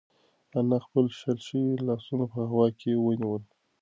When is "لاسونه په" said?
1.87-2.41